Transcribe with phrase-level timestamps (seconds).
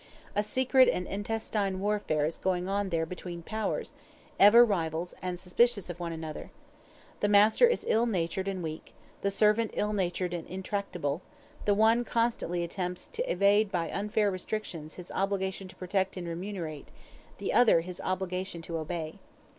[0.35, 3.93] A secret and intestine warfare is going on there between powers,
[4.39, 6.49] ever rivals and suspicious of one another:
[7.19, 11.21] the master is ill natured and weak, the servant ill natured and intractable;
[11.65, 16.31] the one constantly attempts to evade by unfair restrictions his obligation to protect and to
[16.31, 16.87] remunerate
[17.37, 19.19] the other his obligation to obey.